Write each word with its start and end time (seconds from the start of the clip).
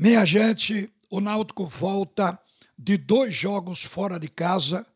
Minha 0.00 0.24
gente, 0.24 0.88
o 1.10 1.20
Náutico 1.20 1.66
volta 1.66 2.38
de 2.78 2.96
dois 2.96 3.34
jogos 3.34 3.82
fora 3.82 4.16
de 4.16 4.28
casa 4.28 4.86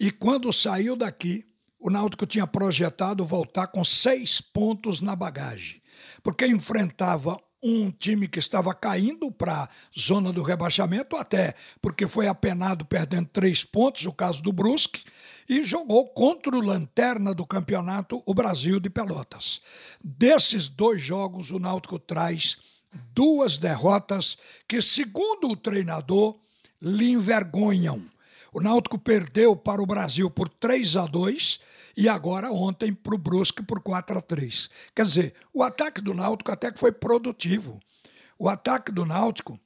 e 0.00 0.10
quando 0.10 0.50
saiu 0.50 0.96
daqui, 0.96 1.44
o 1.78 1.90
Náutico 1.90 2.24
tinha 2.24 2.46
projetado 2.46 3.22
voltar 3.22 3.66
com 3.66 3.84
seis 3.84 4.40
pontos 4.40 5.02
na 5.02 5.14
bagagem, 5.14 5.82
porque 6.22 6.46
enfrentava 6.46 7.38
um 7.62 7.90
time 7.90 8.26
que 8.26 8.38
estava 8.38 8.72
caindo 8.72 9.30
para 9.30 9.64
a 9.64 9.68
zona 9.94 10.32
do 10.32 10.42
rebaixamento, 10.42 11.16
até 11.16 11.52
porque 11.82 12.08
foi 12.08 12.26
apenado 12.26 12.86
perdendo 12.86 13.28
três 13.28 13.62
pontos, 13.62 14.06
o 14.06 14.12
caso 14.12 14.42
do 14.42 14.54
Brusque, 14.54 15.04
e 15.46 15.64
jogou 15.64 16.08
contra 16.08 16.56
o 16.56 16.62
lanterna 16.62 17.34
do 17.34 17.46
campeonato, 17.46 18.22
o 18.24 18.32
Brasil 18.32 18.80
de 18.80 18.88
Pelotas. 18.88 19.60
Desses 20.02 20.66
dois 20.66 21.02
jogos, 21.02 21.50
o 21.50 21.58
Náutico 21.58 21.98
traz 21.98 22.56
duas 23.14 23.56
derrotas 23.56 24.36
que, 24.66 24.80
segundo 24.80 25.48
o 25.48 25.56
treinador, 25.56 26.38
lhe 26.80 27.10
envergonham. 27.10 28.02
O 28.52 28.60
Náutico 28.60 28.98
perdeu 28.98 29.54
para 29.54 29.82
o 29.82 29.86
Brasil 29.86 30.30
por 30.30 30.48
3 30.48 30.96
a 30.96 31.06
2 31.06 31.60
e 31.96 32.08
agora 32.08 32.50
ontem 32.50 32.92
para 32.92 33.14
o 33.14 33.18
Brusque 33.18 33.62
por 33.62 33.80
4 33.80 34.18
a 34.18 34.20
3. 34.20 34.70
Quer 34.94 35.04
dizer, 35.04 35.34
o 35.52 35.62
ataque 35.62 36.00
do 36.00 36.14
Náutico 36.14 36.50
até 36.50 36.70
que 36.70 36.78
foi 36.78 36.92
produtivo. 36.92 37.80
O 38.38 38.48
ataque 38.48 38.92
do 38.92 39.04
Náutico, 39.04 39.58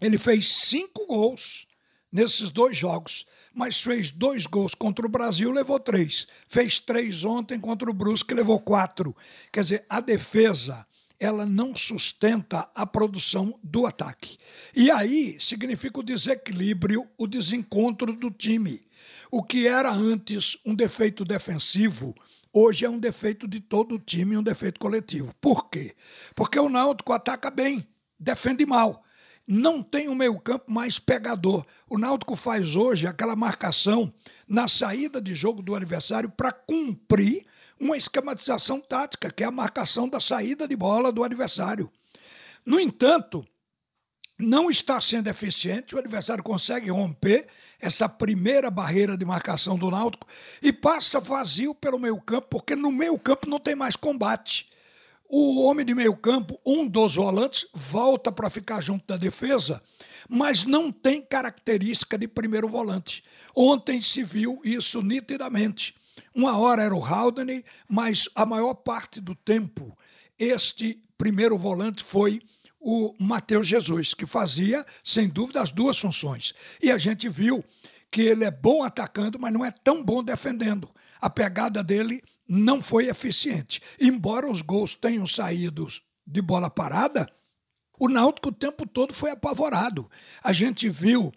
ele 0.00 0.18
fez 0.18 0.48
cinco 0.48 1.06
gols 1.06 1.66
nesses 2.10 2.50
dois 2.50 2.76
jogos, 2.76 3.26
mas 3.52 3.82
fez 3.82 4.10
dois 4.10 4.46
gols 4.46 4.74
contra 4.74 5.04
o 5.04 5.10
Brasil, 5.10 5.50
levou 5.50 5.78
três. 5.78 6.26
Fez 6.46 6.78
três 6.78 7.24
ontem 7.24 7.60
contra 7.60 7.90
o 7.90 7.94
Brusque, 7.94 8.32
levou 8.32 8.60
quatro. 8.60 9.14
Quer 9.52 9.60
dizer, 9.60 9.84
a 9.88 10.00
defesa 10.00 10.86
ela 11.18 11.44
não 11.44 11.74
sustenta 11.74 12.70
a 12.74 12.86
produção 12.86 13.58
do 13.62 13.86
ataque. 13.86 14.38
E 14.74 14.90
aí 14.90 15.36
significa 15.40 16.00
o 16.00 16.02
desequilíbrio, 16.02 17.08
o 17.16 17.26
desencontro 17.26 18.12
do 18.12 18.30
time. 18.30 18.86
O 19.30 19.42
que 19.42 19.66
era 19.66 19.90
antes 19.90 20.56
um 20.64 20.74
defeito 20.74 21.24
defensivo, 21.24 22.14
hoje 22.52 22.84
é 22.84 22.90
um 22.90 22.98
defeito 22.98 23.48
de 23.48 23.60
todo 23.60 23.96
o 23.96 23.98
time, 23.98 24.36
um 24.36 24.42
defeito 24.42 24.78
coletivo. 24.78 25.34
Por 25.40 25.68
quê? 25.68 25.94
Porque 26.34 26.58
o 26.58 26.68
Náutico 26.68 27.12
ataca 27.12 27.50
bem, 27.50 27.86
defende 28.18 28.64
mal. 28.64 29.04
Não 29.50 29.82
tem 29.82 30.08
o 30.08 30.14
meio-campo 30.14 30.70
mais 30.70 30.98
pegador. 30.98 31.64
O 31.88 31.96
Náutico 31.96 32.36
faz 32.36 32.76
hoje 32.76 33.06
aquela 33.06 33.34
marcação 33.34 34.12
na 34.46 34.68
saída 34.68 35.22
de 35.22 35.34
jogo 35.34 35.62
do 35.62 35.74
adversário 35.74 36.28
para 36.28 36.52
cumprir 36.52 37.46
uma 37.80 37.96
esquematização 37.96 38.78
tática, 38.78 39.32
que 39.32 39.42
é 39.42 39.46
a 39.46 39.50
marcação 39.50 40.06
da 40.06 40.20
saída 40.20 40.68
de 40.68 40.76
bola 40.76 41.10
do 41.10 41.24
adversário. 41.24 41.90
No 42.62 42.78
entanto, 42.78 43.42
não 44.38 44.68
está 44.68 45.00
sendo 45.00 45.28
eficiente, 45.28 45.96
o 45.96 45.98
adversário 45.98 46.44
consegue 46.44 46.90
romper 46.90 47.46
essa 47.80 48.06
primeira 48.06 48.70
barreira 48.70 49.16
de 49.16 49.24
marcação 49.24 49.78
do 49.78 49.90
Náutico 49.90 50.26
e 50.60 50.74
passa 50.74 51.18
vazio 51.18 51.74
pelo 51.74 51.98
meio-campo, 51.98 52.48
porque 52.50 52.76
no 52.76 52.92
meio-campo 52.92 53.48
não 53.48 53.58
tem 53.58 53.74
mais 53.74 53.96
combate. 53.96 54.68
O 55.28 55.62
homem 55.62 55.84
de 55.84 55.94
meio-campo, 55.94 56.58
um 56.64 56.86
dos 56.86 57.16
volantes, 57.16 57.66
volta 57.74 58.32
para 58.32 58.48
ficar 58.48 58.80
junto 58.80 59.06
da 59.06 59.16
defesa, 59.16 59.82
mas 60.26 60.64
não 60.64 60.90
tem 60.90 61.20
característica 61.20 62.16
de 62.16 62.26
primeiro 62.26 62.66
volante. 62.66 63.22
Ontem 63.54 64.00
se 64.00 64.24
viu 64.24 64.60
isso 64.64 65.02
nitidamente. 65.02 65.94
Uma 66.34 66.56
hora 66.56 66.82
era 66.82 66.94
o 66.94 67.04
Haldane, 67.04 67.62
mas 67.86 68.28
a 68.34 68.46
maior 68.46 68.74
parte 68.74 69.20
do 69.20 69.34
tempo 69.34 69.96
este 70.38 71.02
primeiro 71.18 71.58
volante 71.58 72.02
foi 72.02 72.40
o 72.80 73.14
Matheus 73.18 73.66
Jesus, 73.66 74.14
que 74.14 74.24
fazia, 74.24 74.86
sem 75.02 75.28
dúvida, 75.28 75.60
as 75.60 75.72
duas 75.72 75.98
funções. 75.98 76.54
E 76.80 76.90
a 76.90 76.96
gente 76.96 77.28
viu 77.28 77.64
que 78.10 78.22
ele 78.22 78.44
é 78.44 78.50
bom 78.50 78.82
atacando, 78.82 79.38
mas 79.38 79.52
não 79.52 79.64
é 79.64 79.70
tão 79.70 80.02
bom 80.02 80.22
defendendo. 80.22 80.88
A 81.20 81.28
pegada 81.28 81.82
dele 81.82 82.22
não 82.48 82.80
foi 82.80 83.08
eficiente. 83.08 83.82
Embora 84.00 84.50
os 84.50 84.62
gols 84.62 84.94
tenham 84.94 85.26
saído 85.26 85.86
de 86.26 86.40
bola 86.40 86.70
parada, 86.70 87.28
o 87.98 88.08
Náutico 88.08 88.48
o 88.48 88.52
tempo 88.52 88.86
todo 88.86 89.12
foi 89.12 89.30
apavorado. 89.30 90.08
A 90.42 90.52
gente 90.52 90.88
viu 90.88 91.32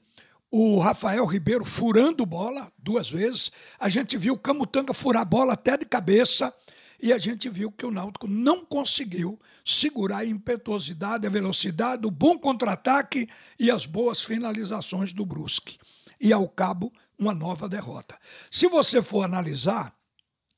o 0.49 0.79
Rafael 0.79 1.25
Ribeiro 1.25 1.65
furando 1.65 2.25
bola 2.25 2.71
duas 2.77 3.09
vezes. 3.09 3.51
A 3.79 3.89
gente 3.89 4.17
viu 4.17 4.35
o 4.35 4.39
Camutanga 4.39 4.93
furar 4.93 5.25
bola 5.25 5.53
até 5.53 5.77
de 5.77 5.85
cabeça. 5.85 6.53
E 7.01 7.11
a 7.11 7.17
gente 7.17 7.49
viu 7.49 7.71
que 7.71 7.83
o 7.83 7.89
Náutico 7.89 8.27
não 8.27 8.63
conseguiu 8.63 9.39
segurar 9.65 10.19
a 10.19 10.25
impetuosidade, 10.25 11.25
a 11.25 11.31
velocidade, 11.31 12.05
o 12.05 12.11
bom 12.11 12.37
contra-ataque 12.37 13.27
e 13.59 13.71
as 13.71 13.87
boas 13.87 14.21
finalizações 14.21 15.11
do 15.11 15.25
Brusque. 15.25 15.79
E 16.21 16.31
ao 16.31 16.47
cabo, 16.47 16.93
uma 17.17 17.33
nova 17.33 17.67
derrota. 17.67 18.17
Se 18.49 18.67
você 18.67 19.01
for 19.01 19.23
analisar, 19.23 19.95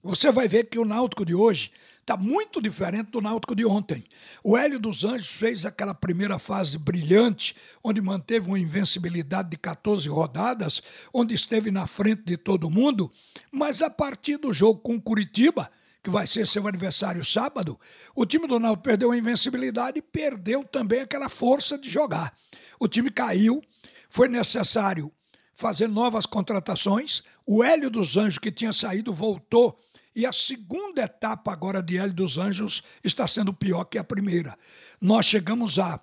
você 0.02 0.32
vai 0.32 0.48
ver 0.48 0.66
que 0.66 0.78
o 0.78 0.86
Náutico 0.86 1.26
de 1.26 1.34
hoje 1.34 1.72
Está 2.04 2.18
muito 2.18 2.62
diferente 2.62 3.12
do 3.12 3.22
Náutico 3.22 3.56
de 3.56 3.66
ontem. 3.66 4.04
O 4.44 4.58
Hélio 4.58 4.78
dos 4.78 5.06
Anjos 5.06 5.30
fez 5.30 5.66
aquela 5.66 5.94
primeira 5.94 6.38
fase 6.38 6.78
brilhante, 6.78 7.56
onde 7.82 8.02
manteve 8.02 8.50
uma 8.50 8.60
invencibilidade 8.60 9.50
de 9.50 9.56
14 9.56 10.10
rodadas, 10.10 10.84
onde 11.14 11.34
esteve 11.34 11.72
na 11.72 11.88
frente 11.88 12.24
de 12.26 12.36
todo 12.36 12.70
mundo, 12.70 13.10
mas 13.50 13.82
a 13.82 13.90
partir 13.90 14.36
do 14.36 14.52
jogo 14.52 14.82
com 14.82 15.00
Curitiba, 15.00 15.72
que 16.04 16.10
vai 16.10 16.28
ser 16.28 16.46
seu 16.46 16.68
aniversário 16.68 17.24
sábado, 17.24 17.80
o 18.14 18.26
time 18.26 18.48
do 18.48 18.60
Náutico 18.60 18.84
perdeu 18.84 19.12
a 19.12 19.18
invencibilidade 19.18 20.00
e 20.00 20.02
perdeu 20.02 20.66
também 20.66 21.00
aquela 21.00 21.30
força 21.30 21.78
de 21.78 21.90
jogar. 21.90 22.36
O 22.78 22.86
time 22.86 23.10
caiu, 23.10 23.62
foi 24.10 24.28
necessário 24.28 25.10
fazer 25.54 25.88
novas 25.88 26.26
contratações. 26.26 27.24
O 27.46 27.64
Hélio 27.64 27.90
dos 27.90 28.18
Anjos, 28.18 28.38
que 28.38 28.52
tinha 28.52 28.74
saído, 28.74 29.14
voltou 29.14 29.80
e 30.16 30.26
a 30.26 30.32
segunda 30.32 31.04
etapa 31.04 31.52
agora 31.52 31.82
de 31.82 31.98
Hélio 31.98 32.14
dos 32.14 32.38
Anjos 32.38 32.84
está 33.04 33.28
sendo 33.28 33.54
pior 33.54 33.86
que 33.86 33.98
a 33.98 34.04
primeira. 34.04 34.58
Nós 35.02 35.26
chegamos 35.26 35.80
a 35.80 36.00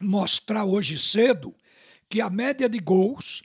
mostrar 0.00 0.64
hoje 0.64 0.98
cedo 0.98 1.54
que 2.08 2.20
a 2.20 2.30
média 2.30 2.68
de 2.68 2.78
gols 2.78 3.42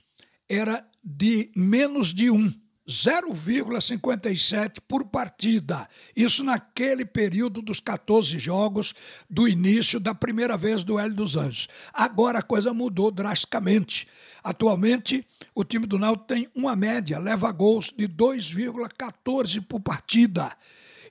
era 0.48 0.88
de 1.02 1.50
menos 1.54 2.14
de 2.14 2.30
um. 2.30 2.52
0,57 2.88 4.78
por 4.86 5.04
partida. 5.06 5.88
Isso 6.14 6.44
naquele 6.44 7.04
período 7.04 7.62
dos 7.62 7.80
14 7.80 8.38
jogos 8.38 8.94
do 9.28 9.48
início 9.48 9.98
da 9.98 10.14
primeira 10.14 10.56
vez 10.56 10.84
do 10.84 10.98
Hélio 10.98 11.16
dos 11.16 11.36
Anjos. 11.36 11.68
Agora 11.92 12.40
a 12.40 12.42
coisa 12.42 12.74
mudou 12.74 13.10
drasticamente. 13.10 14.06
Atualmente, 14.42 15.26
o 15.54 15.64
time 15.64 15.86
do 15.86 15.98
Náutico 15.98 16.26
tem 16.26 16.48
uma 16.54 16.76
média, 16.76 17.18
leva 17.18 17.50
gols 17.50 17.90
de 17.96 18.06
2,14 18.06 19.64
por 19.66 19.80
partida. 19.80 20.54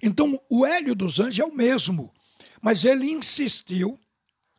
Então, 0.01 0.39
o 0.49 0.65
Hélio 0.65 0.93
dos 0.93 1.19
Anjos 1.19 1.39
é 1.39 1.45
o 1.45 1.55
mesmo, 1.55 2.11
mas 2.61 2.85
ele 2.85 3.09
insistiu 3.09 3.99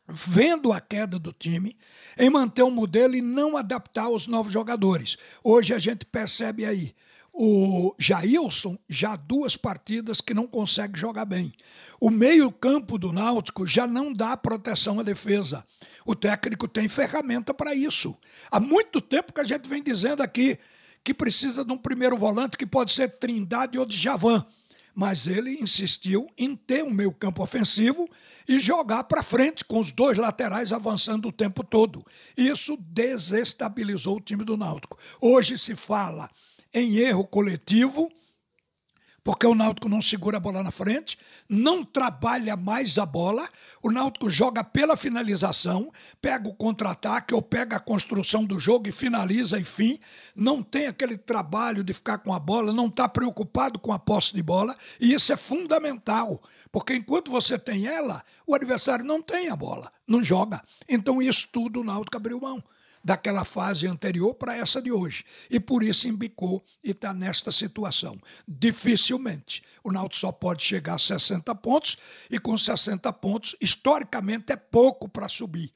vendo 0.09 0.73
a 0.73 0.81
queda 0.81 1.19
do 1.19 1.33
time, 1.33 1.77
em 2.19 2.31
manter 2.31 2.63
o 2.63 2.71
modelo 2.71 3.15
e 3.17 3.23
não 3.23 3.57
adaptar 3.57 4.09
os 4.09 4.27
novos 4.27 4.53
jogadores. 4.53 5.17
Hoje 5.43 5.75
a 5.75 5.79
gente 5.79 6.05
percebe 6.05 6.65
aí 6.65 6.95
o 7.37 7.93
Jailson 7.99 8.79
já 8.89 9.17
duas 9.17 9.57
partidas 9.57 10.21
que 10.21 10.33
não 10.33 10.47
consegue 10.47 10.97
jogar 10.97 11.25
bem. 11.25 11.53
O 12.01 12.09
meio-campo 12.09 12.97
do 12.97 13.13
Náutico 13.13 13.67
já 13.67 13.89
não 13.89 14.13
dá 14.13 14.37
proteção 14.37 15.01
à 15.01 15.03
defesa. 15.03 15.65
O 16.07 16.15
técnico 16.15 16.69
tem 16.69 16.87
ferramenta 16.87 17.53
para 17.53 17.75
isso. 17.75 18.17
Há 18.51 18.61
muito 18.61 19.01
tempo 19.01 19.33
que 19.33 19.41
a 19.41 19.45
gente 19.45 19.69
vem 19.69 19.83
dizendo 19.83 20.23
aqui 20.23 20.59
que 21.03 21.13
precisa 21.13 21.65
de 21.65 21.73
um 21.73 21.77
primeiro 21.77 22.17
volante 22.17 22.57
que 22.57 22.65
pode 22.65 22.93
ser 22.93 23.09
Trindade 23.19 23.79
ou 23.79 23.85
Djavan. 23.85 24.47
Mas 24.95 25.27
ele 25.27 25.59
insistiu 25.61 26.31
em 26.39 26.55
ter 26.55 26.85
um 26.85 26.91
meio-campo 26.91 27.43
ofensivo 27.43 28.09
e 28.47 28.59
jogar 28.59 29.05
para 29.05 29.23
frente, 29.23 29.65
com 29.65 29.79
os 29.79 29.91
dois 29.91 30.17
laterais 30.17 30.73
avançando 30.73 31.29
o 31.29 31.33
tempo 31.33 31.65
todo. 31.65 32.05
Isso 32.37 32.77
desestabilizou 32.79 34.19
o 34.19 34.21
time 34.21 34.45
do 34.45 34.57
Náutico. 34.57 34.97
Hoje 35.21 35.59
se 35.59 35.75
fala 35.75 36.31
em 36.73 36.97
erro 36.97 37.27
coletivo, 37.27 38.11
porque 39.25 39.47
o 39.47 39.55
Náutico 39.55 39.89
não 39.89 40.03
segura 40.03 40.37
a 40.37 40.41
bola 40.41 40.63
na 40.63 40.71
frente, 40.71 41.19
não 41.49 41.83
trabalha 41.83 42.57
mais 42.57 42.99
a 42.99 43.07
bola, 43.07 43.49
o 43.83 43.91
Náutico 43.91 44.29
joga 44.29 44.63
pela 44.63 44.99
finalização, 44.99 45.91
pega 46.21 46.47
o 46.47 46.55
contra-ataque 46.55 47.35
ou 47.35 47.41
pega 47.41 47.77
a 47.77 47.81
construção 47.81 48.45
do 48.45 48.61
jogo 48.61 48.87
e 48.87 48.93
finaliza, 48.93 49.59
enfim, 49.59 49.99
não 50.37 50.63
tem 50.63 50.87
aquele 50.87 51.17
trabalho 51.17 51.83
de 51.83 51.95
ficar 51.95 52.19
com 52.19 52.35
a 52.35 52.39
bola, 52.39 52.71
não 52.71 52.87
está 52.87 53.09
preocupado 53.09 53.79
com 53.79 53.93
a 53.93 53.99
posse 53.99 54.35
de 54.35 54.43
bola, 54.43 54.77
e 55.01 55.15
isso 55.15 55.33
é 55.33 55.37
fundamental, 55.37 56.43
porque 56.71 56.95
enquanto 56.95 57.31
você 57.31 57.59
tem 57.59 57.87
ela, 57.87 58.23
o 58.47 58.55
adversário 58.55 59.07
não 59.07 59.23
tem 59.23 59.49
a 59.49 59.57
bola, 59.57 59.91
não 60.07 60.23
joga. 60.23 60.63
Então 60.87 61.23
isso 61.23 61.49
tudo 61.51 61.81
o 61.81 61.85
Náutico 61.85 62.19
abriu 62.19 62.39
mão 62.39 62.63
daquela 63.05 63.45
fase 63.45 63.87
anterior 63.87 64.35
para 64.35 64.57
essa 64.57 64.81
de 64.81 64.91
hoje. 64.91 65.25
E 65.51 65.61
por 65.61 65.83
isso 65.83 66.09
embicou 66.09 66.65
e 66.83 66.93
está 66.93 67.13
nesta 67.13 67.53
situação. 67.53 68.19
Dificilmente. 68.49 69.63
O 69.83 69.93
Náutico 69.93 70.21
só 70.21 70.33
pode 70.33 70.63
chegar 70.65 70.95
a 70.95 70.99
60 70.99 71.55
pontos 71.57 71.99
e 72.31 72.39
com 72.39 72.57
60 72.57 73.13
pontos, 73.13 73.55
historicamente, 73.61 74.53
é 74.53 74.57
pouco 74.57 75.09
para 75.09 75.29
subir. 75.29 75.73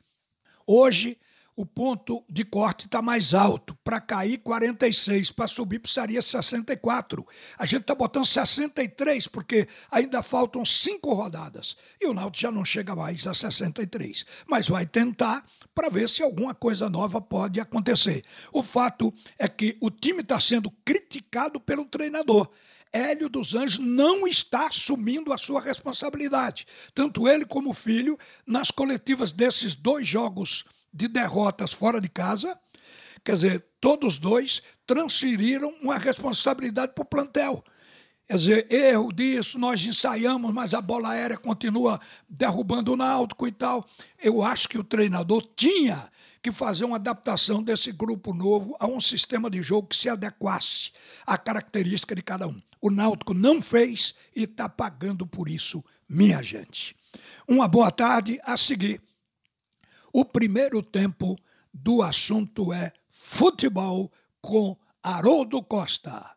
Hoje, 0.67 1.19
o 1.59 1.67
ponto 1.67 2.25
de 2.31 2.45
corte 2.45 2.87
está 2.87 3.03
mais 3.03 3.35
alto. 3.35 3.77
Para 3.83 4.01
cair, 4.01 4.39
46. 4.39 5.33
Para 5.33 5.49
subir, 5.49 5.81
precisaria 5.81 6.23
64. 6.23 7.27
A 7.59 7.67
gente 7.67 7.81
está 7.81 7.97
botando 7.97 8.25
63, 8.25 9.27
porque 9.27 9.67
ainda 9.91 10.23
faltam 10.23 10.65
cinco 10.65 11.13
rodadas. 11.13 11.77
E 12.01 12.07
o 12.07 12.15
Náutico 12.15 12.43
já 12.43 12.53
não 12.53 12.65
chega 12.65 12.95
mais 12.95 13.27
a 13.27 13.35
63. 13.35 14.25
Mas 14.47 14.69
vai 14.69 14.87
tentar 14.87 15.45
para 15.75 15.91
ver 15.91 16.09
se 16.09 16.23
alguma 16.23 16.55
coisa 16.55 16.89
nova 16.89 17.21
pode 17.21 17.59
acontecer. 17.59 18.23
O 18.53 18.63
fato 18.63 19.13
é 19.37 19.49
que 19.49 19.77
o 19.81 19.91
time 19.91 20.21
está 20.21 20.39
sendo 20.39 20.71
criticado 20.85 21.59
pelo 21.59 21.85
treinador. 21.87 22.49
Hélio 22.93 23.29
dos 23.29 23.57
Anjos 23.57 23.79
não 23.79 24.29
está 24.29 24.69
assumindo 24.69 25.33
a 25.33 25.37
sua 25.37 25.61
responsabilidade. 25.61 26.69
Tanto 26.95 27.27
ele 27.27 27.45
como 27.45 27.71
o 27.71 27.75
filho, 27.75 28.17
nas 28.47 28.71
coletivas 28.71 29.33
desses 29.33 29.75
dois 29.75 30.07
jogos 30.07 30.65
de 30.93 31.09
derrotas 31.09 31.73
fora 31.73 32.01
de 32.01 32.09
casa, 32.09 32.59
quer 33.25 33.33
dizer, 33.33 33.67
todos 33.81 34.19
dois 34.19 34.63
transferiram 34.87 35.75
uma 35.81 35.97
responsabilidade 35.97 36.93
para 36.95 37.03
o 37.03 37.07
plantel. 37.07 37.65
Quer 38.27 38.37
dizer, 38.37 38.73
erro 38.73 39.13
disso, 39.13 39.59
nós 39.59 39.85
ensaiamos, 39.85 40.53
mas 40.53 40.75
a 40.75 40.83
bola 40.83 41.11
aérea 41.11 41.39
continua 41.39 41.99
derrubando 42.29 42.93
o 42.93 42.97
náutico 42.97 43.47
e 43.47 43.53
tal. 43.53 43.87
Eu 44.23 44.43
acho 44.43 44.69
que 44.69 44.79
o 44.79 44.85
treinador 44.85 45.43
tinha 45.57 46.11
que 46.43 46.53
fazer 46.53 46.85
uma 46.85 46.97
adaptação 46.97 47.63
desse 47.63 47.91
grupo 47.91 48.35
novo 48.35 48.77
a 48.79 48.87
um 48.87 49.01
sistema 49.01 49.51
de 49.51 49.63
jogo 49.63 49.89
que 49.89 49.97
se 49.97 50.09
adequasse 50.09 50.93
à 51.27 51.37
característica 51.37 52.15
de 52.15 52.23
cada 52.23 52.47
um. 52.47 52.61
O 52.81 52.91
Náutico 52.91 53.35
não 53.35 53.61
fez 53.61 54.15
e 54.35 54.45
está 54.45 54.69
pagando 54.69 55.27
por 55.27 55.49
isso, 55.49 55.85
minha 56.09 56.43
gente. 56.43 56.95
Uma 57.47 57.67
boa 57.67 57.91
tarde 57.91 58.39
a 58.45 58.57
seguir. 58.57 59.01
O 60.21 60.25
primeiro 60.25 60.83
tempo 60.83 61.39
do 61.73 62.03
assunto 62.03 62.73
é 62.73 62.93
futebol 63.09 64.11
com 64.41 64.77
Haroldo 65.01 65.63
Costa. 65.63 66.37